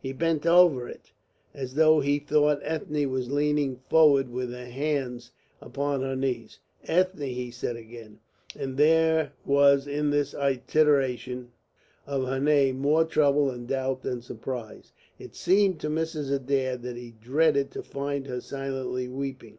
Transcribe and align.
He 0.00 0.14
bent 0.14 0.46
over 0.46 0.88
it, 0.88 1.12
as 1.52 1.74
though 1.74 2.00
he 2.00 2.18
thought 2.18 2.60
Ethne 2.62 3.10
was 3.10 3.30
leaning 3.30 3.76
forward 3.90 4.30
with 4.30 4.50
her 4.50 4.64
hands 4.70 5.32
upon 5.60 6.00
her 6.00 6.16
knees. 6.16 6.60
"Ethne," 6.84 7.20
he 7.26 7.50
said 7.50 7.76
again, 7.76 8.20
and 8.58 8.78
there 8.78 9.34
was 9.44 9.86
in 9.86 10.08
this 10.08 10.32
iteration 10.32 11.50
of 12.06 12.26
her 12.26 12.40
name 12.40 12.78
more 12.78 13.04
trouble 13.04 13.50
and 13.50 13.68
doubt 13.68 14.00
than 14.00 14.22
surprise. 14.22 14.92
It 15.18 15.34
seemed 15.36 15.78
to 15.80 15.90
Mrs. 15.90 16.32
Adair 16.32 16.78
that 16.78 16.96
he 16.96 17.10
dreaded 17.20 17.70
to 17.72 17.82
find 17.82 18.26
her 18.28 18.40
silently 18.40 19.08
weeping. 19.08 19.58